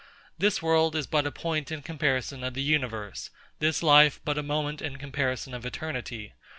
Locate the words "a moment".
4.35-4.81